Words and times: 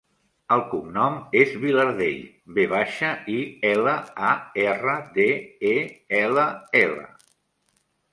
El 0.53 0.61
cognom 0.69 1.17
és 1.41 1.49
Vilardell: 1.65 2.23
ve 2.55 2.65
baixa, 2.71 3.11
i, 3.33 3.35
ela, 3.73 3.93
a, 4.31 4.31
erra, 4.63 4.95
de, 5.19 5.27
e, 5.73 5.77
ela, 6.23 6.47
ela. 6.81 7.05